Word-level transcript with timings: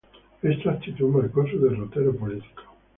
Esta 0.41 0.71
actitud 0.71 1.09
marcó 1.09 1.45
su 1.45 1.59
derrotero 1.61 2.15
político. 2.17 2.63